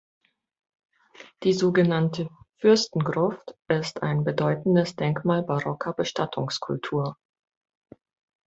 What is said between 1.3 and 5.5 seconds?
Diese sogenannte Fürstengruft ist ein bedeutendes Denkmal